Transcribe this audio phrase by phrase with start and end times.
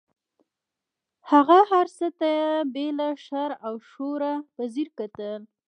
[1.31, 2.33] هغه هر څه ته
[2.73, 5.41] بې له شر او شوره په ځیر کتل.